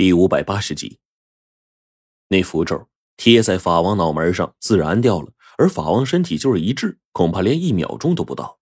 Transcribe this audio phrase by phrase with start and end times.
[0.00, 0.98] 第五百八十集，
[2.28, 5.30] 那符咒贴在法王脑门上，自然掉了。
[5.58, 8.58] 而法王身体就是一滞，恐怕连一秒钟都不到。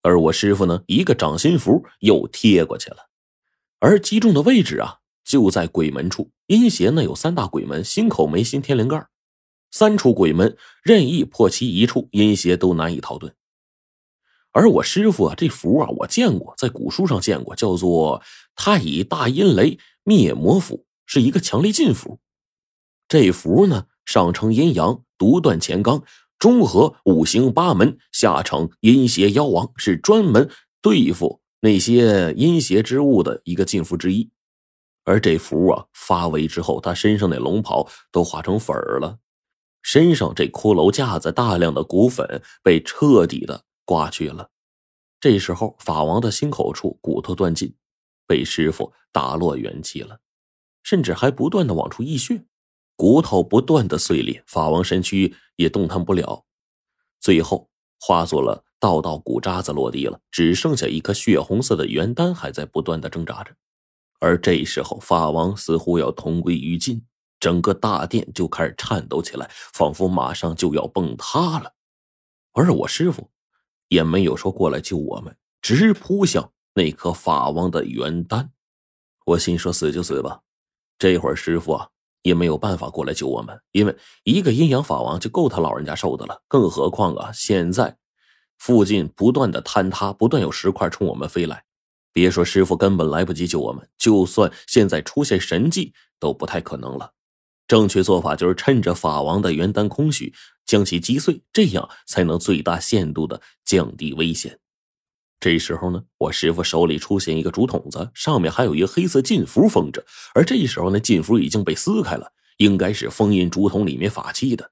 [0.00, 3.10] 而我师傅呢，一个掌心符又贴过去了。
[3.78, 6.30] 而击中的位置啊，就在鬼门处。
[6.46, 9.06] 阴邪呢有三大鬼门：心口、眉心、天灵盖。
[9.70, 13.32] 三处鬼门任意破其一处，阴邪都难以逃遁。
[14.52, 18.22] 而我师傅啊，这符啊，我见过，在古书上见过，叫做
[18.56, 22.20] 太乙大阴雷灭魔符，是一个强力禁符。
[23.08, 26.02] 这符呢，上承阴阳，独断乾纲，
[26.38, 30.50] 中和五行八门，下承阴邪妖王，是专门
[30.80, 34.30] 对付那些阴邪之物的一个禁符之一。
[35.04, 39.18] 而这符啊，发威之后，他身上那龙袍都化成粉儿了，
[39.82, 43.64] 身上这骷髅架子大量的骨粉被彻底的。
[43.86, 44.50] 刮去了，
[45.18, 47.74] 这时候法王的心口处骨头断尽，
[48.30, 50.20] 被师傅打落元气了，
[50.84, 52.44] 甚至还不断的往出溢血，
[52.94, 56.44] 骨头不断的碎裂，法王身躯也动弹不了，
[57.18, 57.68] 最后
[57.98, 63.56] 化作了道道骨渣子落地了，只剩下一颗血红色的元丹还在不断的挣扎着，
[64.20, 67.04] 而这时候法王似乎要同归于尽，
[67.40, 71.72] 整个大殿就开始颤抖起来，仿佛马上就要崩塌了，
[72.52, 73.32] 而我师傅。
[73.88, 78.52] 也没有说过来救我们，直扑向那颗法王的元丹。
[79.26, 80.40] 我心说死就死吧，
[80.98, 81.88] 这会儿师傅啊
[82.22, 87.96] 也没有办法过来救我们，因为一个阴阳法王就够他老人家受的了，更何况啊现在
[88.58, 91.64] 附近不断的坍塌，不断有石块冲我们飞来，
[92.12, 97.12] 别说师傅根本来不及救我们，就算现在出现神迹都不太可能了。
[97.68, 100.34] 正确做法就是趁着法王的元丹空虚，
[100.66, 104.58] 将其击碎，这样才能最大限度的降低危险。
[105.40, 110.04] 这时候呢，我师傅手里出现一个竹筒子，上面还有一个黑色禁符封着。
[110.34, 114.70] 而这时候呢，禁符已经被撕开了，应该是封印竹筒里面法器的。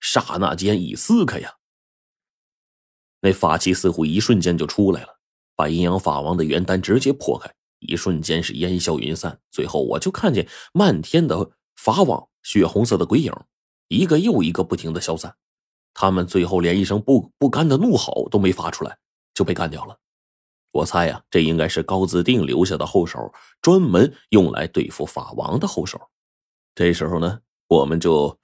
[0.00, 1.52] 刹那间一撕开呀，
[3.20, 5.20] 那法器似乎一瞬间就出来了，
[5.54, 9.38] 把阴阳法王的元丹直接破开，一瞬间是烟消云散。
[9.50, 11.52] 最后我就看见漫天的。
[11.74, 13.32] 法网血红色的鬼影，
[13.88, 15.34] 一个又一个不停的消散，
[15.94, 18.98] 他们最后连一声不不甘的怒吼都没发出来，
[19.34, 19.98] 就被干掉了。
[20.72, 26.00] 我猜呀，这应该是高子定留下的后手，专门用来对付法王的后手。
[26.74, 28.38] 这时候呢，我们就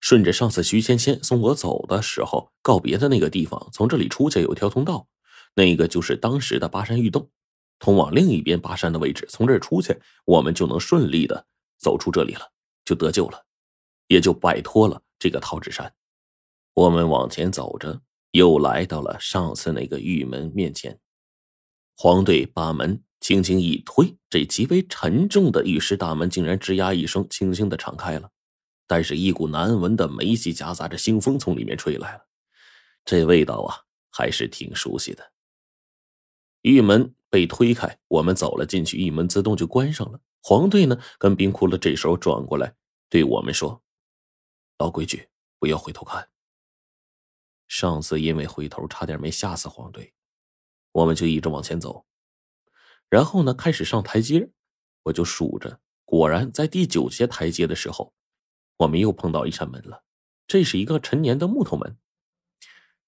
[0.00, 5.06] 顺着上次徐芊芊送我走的时候告别的那个地方，从这里出去有条通道，
[5.54, 7.30] 那个就是当时的巴山玉洞，
[7.78, 9.26] 通往另一边巴山的位置。
[9.30, 11.46] 从这儿出去，我们就能顺利的
[11.78, 12.50] 走出这里了。
[12.82, 13.44] 就得救了，
[14.08, 15.94] 也就摆脱了这个桃纸山。
[16.74, 18.00] 我们往前走着，
[18.32, 20.98] 又来到了上次那个玉门面前。
[21.96, 28.30] 黄队把门轻轻一推，这极为沉重的玉石大门竟然吱呀一声，轻轻的敞开了。
[28.86, 32.26] 但是，一股难闻的霉气夹杂着腥风从里面吹来了，
[33.04, 35.32] 这味道啊，还是挺熟悉的。
[36.62, 40.20] 玉门被推开，我们走了进去，玉门自动就关上了。
[40.42, 42.74] 黄队呢，跟冰窟窿这时候转过来。
[43.10, 43.82] 对我们说
[44.78, 46.26] ：“老规矩，不要回头看。”
[47.70, 50.12] 上次因为回头，差点没吓死黄队。
[50.90, 52.04] 我们就一直往前走，
[53.08, 54.50] 然后呢，开始上台阶。
[55.04, 58.12] 我就数着，果然在第九节台阶的时候，
[58.78, 60.02] 我们又碰到一扇门了。
[60.48, 61.96] 这是一个陈年的木头门。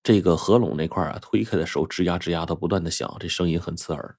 [0.00, 4.16] 这个合拢那块啊，推开的时候吱呀吱呀的不断的响，这声音很刺耳。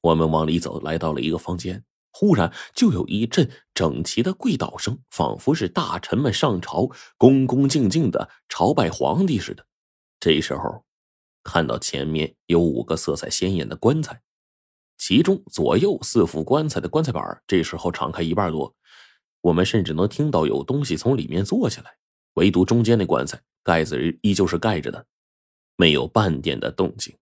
[0.00, 1.84] 我们往里走，来到了一个房间。
[2.12, 9.66] 忽然就有一阵整齐的跪倒声，仿佛是大臣们上朝，恭恭敬敬的朝拜皇帝似的。
[10.18, 10.84] 这时候，
[11.42, 14.20] 看到前面有五个色彩鲜艳的棺材，
[14.98, 18.74] 其中左右四副棺材的棺材板这时候敞开一半多，
[19.40, 21.96] 我们甚至能听到有东西从里面坐下来。
[22.34, 25.06] 唯独中间那棺材盖子依旧是盖着的，
[25.76, 27.16] 没有半点的动静。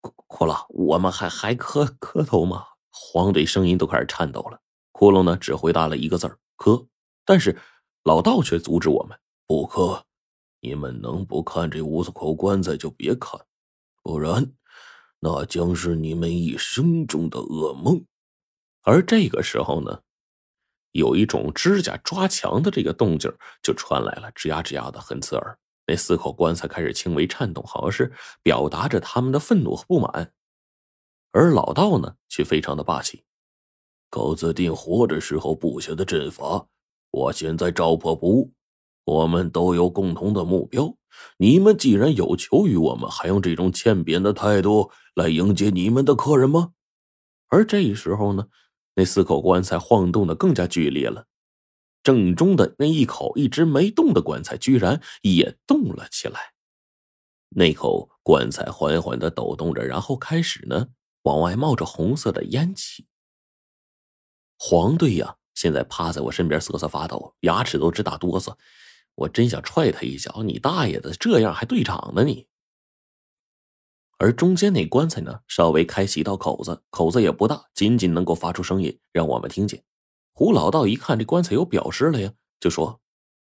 [0.00, 2.64] 哭了，我们还还磕磕头吗？
[3.00, 4.60] 黄队声音都开始颤抖了，
[4.90, 6.86] 窟窿呢只回答了一个字儿“磕”，
[7.24, 7.56] 但是
[8.02, 9.16] 老道却阻止我们
[9.46, 10.04] 不磕。
[10.60, 13.40] 你们能不看这五口棺材就别看，
[14.02, 14.52] 不然
[15.20, 18.04] 那将是你们一生中的噩梦。
[18.82, 20.00] 而这个时候呢，
[20.90, 25.56] 有一种指甲抓墙的这个动静就传来了，吱呀吱呀的，很刺耳。
[25.86, 28.12] 那四口棺材开始轻微颤动，好像是
[28.42, 30.32] 表达着他们的愤怒和不满。
[31.38, 33.22] 而老道呢，却非常的霸气。
[34.10, 36.66] 高子定活着时候布下的阵法，
[37.12, 38.52] 我现在照破不误。
[39.04, 40.96] 我们都有共同的目标。
[41.36, 46.72] 你们既然有求于我们，还用这种欠扁的态度来迎接你们的客人吗？
[47.46, 48.48] 而这时候呢，
[48.96, 51.26] 那四口棺材晃动的更加剧烈了。
[52.02, 56.52] 正中的那一口一直没动的棺材，居然也动了起来。
[57.50, 60.88] 那口棺材缓缓的抖动着，然后开始呢，
[61.22, 63.06] 往外冒着红色的烟气。
[64.58, 68.56] 黄队呀，现在趴在我身边瑟瑟发抖，牙齿都直打哆嗦。
[69.14, 70.42] 我真想踹他一脚！
[70.44, 72.46] 你大爷的，这样还队长呢你？
[74.18, 79.84] 而中间那棺材呢，稍微开启一道口子，口子也不大，仅仅能够发出声音，让我们听见。
[80.32, 83.00] 胡老道一看这棺材有表示了呀，就说：“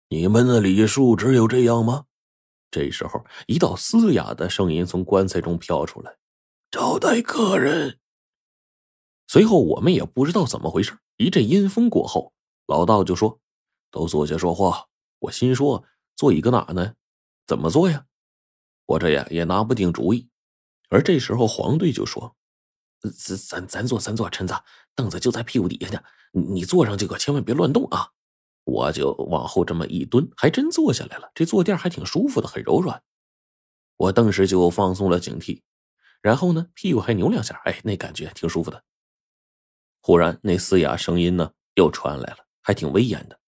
[0.08, 2.06] 你们的礼数只有这样吗？”
[2.72, 6.16] 这时候，一道嘶哑的声音从棺材中飘出来
[6.72, 8.00] ：“招待客人。”
[9.28, 12.34] 随后，我们也不知道怎么回事，一阵阴风过后，
[12.66, 13.40] 老道就说
[13.92, 14.88] ：“都坐下说话。”
[15.20, 15.84] 我心说
[16.16, 16.94] ：“坐一个哪呢？
[17.46, 18.06] 怎么坐呀？”
[18.88, 20.28] 我这呀也拿不定主意。
[20.90, 22.36] 而这时候，黄队就说
[23.02, 24.56] ：“咱咱咱坐，咱坐，陈子，
[24.96, 26.02] 凳子就在屁股底下呢，
[26.32, 28.10] 你坐上去可千万别乱动啊！”
[28.66, 31.32] 我就往后这么一蹲，还真坐下来了。
[31.36, 33.04] 这坐垫还挺舒服的，很柔软。
[33.98, 35.62] 我顿时就放松了警惕，
[36.22, 38.84] 然后呢，屁股还扭两下，哎，那感觉挺舒服的。
[40.02, 43.40] 忽然，那嘶哑声音呢又传来了，还挺威严的：“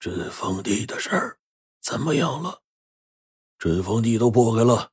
[0.00, 1.38] 镇封地的事儿
[1.80, 2.62] 怎么样了？
[3.58, 4.92] 镇封地都破开了。”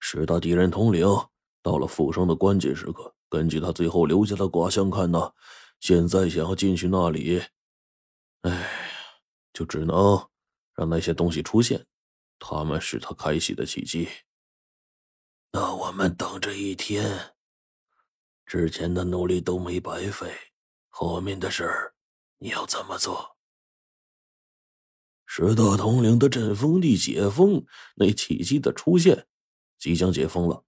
[0.00, 1.06] 十大敌人统领
[1.62, 5.32] 到了复生的关键时刻，根据他最后留下的卦象看呢，
[5.80, 7.42] 现在想要进去那里，
[8.42, 8.68] 哎，
[9.52, 10.28] 就只能
[10.74, 11.86] 让那些东西出现，
[12.38, 14.08] 他们是他开启的契机。
[15.56, 17.32] 那我们等这一天，
[18.44, 20.34] 之前的努力都没白费，
[20.88, 21.94] 后面的事儿
[22.38, 23.36] 你要怎么做？
[25.26, 27.64] 十大统领的阵风地解封，
[27.94, 29.28] 那契机的出现。
[29.78, 30.64] 即将解封了，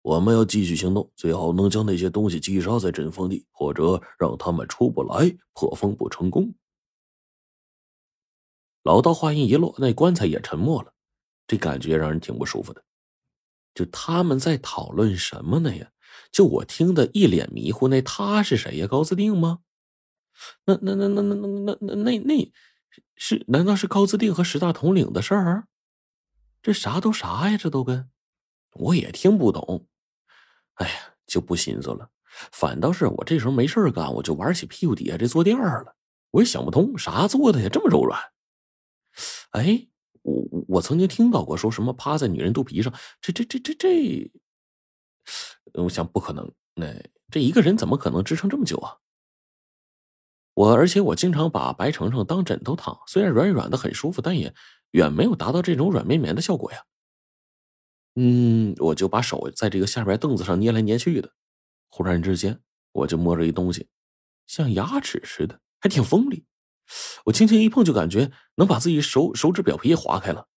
[0.00, 6.54] 我们要继续行动，最好能将那些东西击杀在阵风地，或者让他们出不来，破封不成功。
[8.82, 10.94] 老道话音一落，那棺材也沉默了，
[11.46, 12.82] 这感觉让人挺不舒服的。
[13.74, 15.90] 就他们在讨论什么呢呀？
[16.30, 17.88] 就我听得一脸迷糊。
[17.88, 18.86] 那他是谁呀？
[18.86, 19.60] 高自定吗？
[20.64, 22.52] 那那那那那那那那那那
[23.16, 23.44] 是？
[23.48, 25.68] 难道是高自定和十大统领的事儿？
[26.62, 27.56] 这啥都啥呀？
[27.56, 28.10] 这都跟。
[28.74, 29.86] 我也听不懂，
[30.74, 30.94] 哎呀，
[31.26, 32.10] 就不寻思了。
[32.50, 35.96] 反倒是我这时候没事干，我就玩起屁股底下这坐垫儿了。
[36.30, 38.18] 我也想不通，啥做的呀，这么柔软？
[39.50, 39.88] 哎，
[40.22, 44.30] 我我曾经听到过说什么趴在女人肚皮上，这这这这这，
[45.74, 46.52] 我想不可能。
[46.74, 46.86] 那
[47.30, 48.96] 这一个人怎么可能支撑这么久啊？
[50.54, 54.54] 我而且我经常把白程程当枕头躺，虽然软软的很舒服，但也
[54.90, 56.84] 远没有达到这种软绵绵的效果呀。
[58.16, 61.32] 嗯，我就把手在这个下边凳子上捏来捏去的，
[61.88, 62.60] 忽然之间，
[62.92, 63.88] 我就摸着一东西，
[64.46, 66.44] 像牙齿似的，还挺锋利。
[67.24, 70.48] 我轻轻一碰，就感觉能把自己手手指表皮划开了。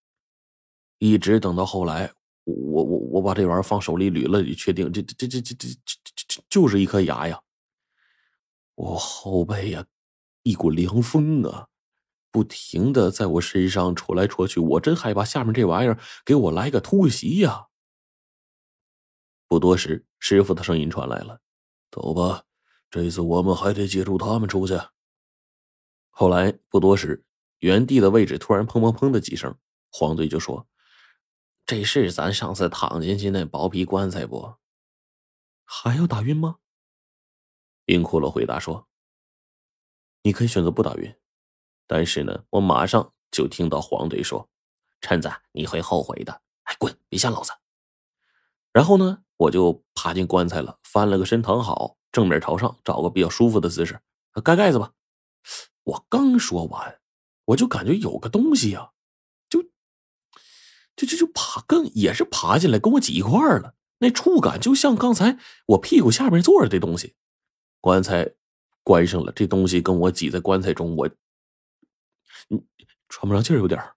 [0.98, 2.12] 一直等到后来，
[2.44, 5.94] 我我我把这玩意儿放手里捋了捋，确定这这这这这这
[6.26, 7.40] 这就是一颗牙呀！
[8.74, 9.84] 我后背呀，
[10.42, 11.68] 一股凉风啊！
[12.30, 17.66] 不停的在我身上戳来戳去，我真害怕下面这玩意儿给我来个突袭呀！
[19.48, 21.40] 不多时，师傅的声音传来了
[21.90, 22.42] ：“走吧，
[22.90, 24.78] 这次我们还得借助他们出去。”
[26.18, 27.26] 后来不多时，
[27.58, 29.54] 原地的位置突然砰砰砰的几声，
[29.92, 30.66] 黄队就说
[31.66, 34.54] ：“这是咱上次躺进去那薄皮棺材不？
[35.66, 36.56] 还要打晕吗？”
[37.84, 38.88] 冰骷髅回答说
[40.24, 41.14] ：“你可以选择不打晕。”
[41.86, 44.48] 但是呢，我马上就听到黄队说
[45.02, 46.40] ：“陈子，你会后悔的！
[46.62, 47.52] 哎，滚，别吓老子！”
[48.72, 54.00] 然后呢，我就爬进棺材了，翻了个身，躺好，正面朝上，找个比较舒服的姿势，
[54.42, 54.94] 盖盖子吧。
[55.86, 57.00] 我刚说完，
[57.46, 58.90] 我就感觉有个东西呀，
[59.48, 59.62] 就
[60.96, 63.74] 就就就爬，更也是爬进来，跟我挤一块儿了。
[63.98, 67.14] 那触感就像刚才我屁股下面坐着这东西。
[67.80, 68.34] 棺材
[68.82, 71.08] 关上了，这东西跟我挤在棺材中，我。
[72.50, 72.66] 嗯，
[73.08, 73.94] 喘不上气儿，有点儿。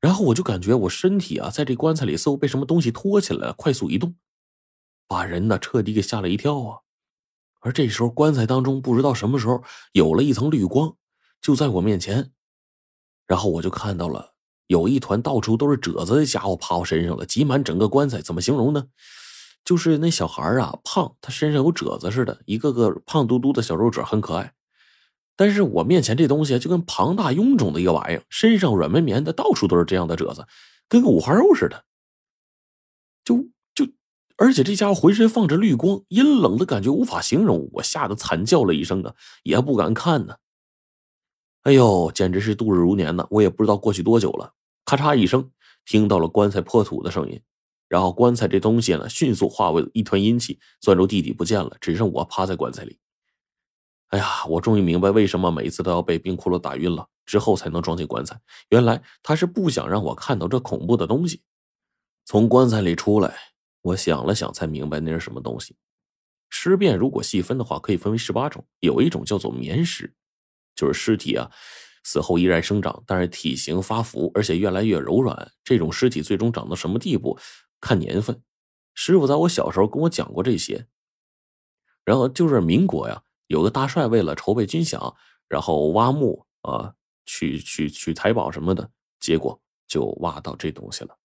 [0.00, 4.16] 然后我就感觉我身体啊，在这棺材里似乎被什么东西托起来了，快速移动，
[5.06, 6.83] 把人呢彻底给吓了一跳啊。
[7.64, 10.94] 而这时候，棺材当中不知道什么时候有了一层绿光，
[11.40, 12.30] 就在我面前。
[13.26, 14.34] 然后我就看到了
[14.66, 18.20] 有一团到处都是褶子的家伙爬我身上了，挤满整个棺材。
[18.20, 18.88] 怎么形容呢？
[19.64, 24.52] 就是那小孩啊，胖，他身上有褶子似的，一个个胖嘟嘟的小肉褶，很可爱。
[25.34, 30.46] 但是我面前这东西就跟庞大臃肿的一个玩意儿，身上软绵绵的，到处都是这样的褶子，
[30.86, 31.86] 跟个五花肉似的。
[33.24, 33.48] 就
[34.36, 40.36] 而且这家伙浑身放着绿光，阴冷的感觉无法形容，我吓得惨叫了一声啊，也不敢看呢。
[41.62, 43.26] 哎呦，简直是度日如年呢！
[43.30, 44.52] 我也不知道过去多久了，
[44.84, 45.50] 咔嚓一声，
[45.86, 47.40] 听到了棺材破土的声音，
[47.88, 52.98] 然后棺材这东西呢，迅速化为一团阴气，钻入地底不见了，只剩我趴在棺材里。
[54.08, 58.38] 哎呀，我终于明白为什么每次都要被冰骷髅打晕了之后才能装进棺材，
[58.68, 61.42] 原来他是不想让我看到这恐怖的东西。
[62.26, 63.34] 从棺材里出来，
[63.84, 65.76] 我想了想，才明白那是什么东西。
[66.48, 70.14] 尸变如果细分的话，可以分为十八种，有一种叫做棉尸，
[70.74, 71.50] 就是尸体啊
[72.02, 75.52] 死后依然生长，但是体型发福，而且越来越柔软。
[75.62, 77.38] 这种尸体最终长到什么地步，
[77.78, 78.42] 看年份。
[78.94, 80.86] 师傅在我小时候跟我讲过这些。
[82.04, 85.14] 然后就是民国呀，有个大帅为了筹备军饷，
[85.46, 86.94] 然后挖墓啊，
[87.26, 91.18] 去去去财宝什么的，结果就挖到这东西了。